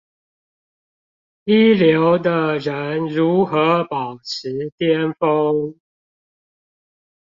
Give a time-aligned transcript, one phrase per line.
[1.43, 5.75] 一流的人如何保持顛峰